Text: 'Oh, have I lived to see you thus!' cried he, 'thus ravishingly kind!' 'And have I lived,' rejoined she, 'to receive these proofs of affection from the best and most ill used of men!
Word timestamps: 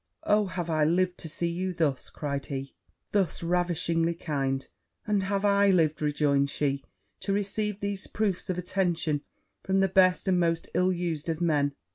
'Oh, 0.23 0.47
have 0.47 0.67
I 0.67 0.83
lived 0.83 1.19
to 1.19 1.29
see 1.29 1.45
you 1.47 1.73
thus!' 1.75 2.09
cried 2.09 2.47
he, 2.47 2.73
'thus 3.11 3.43
ravishingly 3.43 4.15
kind!' 4.15 4.65
'And 5.05 5.21
have 5.21 5.45
I 5.45 5.69
lived,' 5.69 6.01
rejoined 6.01 6.49
she, 6.49 6.83
'to 7.19 7.31
receive 7.31 7.81
these 7.81 8.07
proofs 8.07 8.49
of 8.49 8.57
affection 8.57 9.21
from 9.61 9.79
the 9.79 9.87
best 9.87 10.27
and 10.27 10.39
most 10.39 10.67
ill 10.73 10.91
used 10.91 11.29
of 11.29 11.39
men! 11.39 11.75